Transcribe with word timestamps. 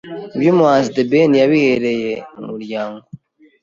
Iby’ubuhanzi 0.35 0.89
The 0.95 1.03
Ben 1.09 1.31
yabihereye 1.41 2.11
mu 2.35 2.43
muryango 2.51 2.99